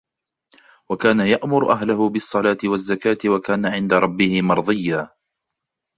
وكان 0.89 1.19
يأمر 1.19 1.71
أهله 1.71 2.09
بالصلاة 2.09 2.57
والزكاة 2.63 3.17
وكان 3.29 3.65
عند 3.65 3.93
ربه 3.93 4.41
مرضيا 4.41 5.09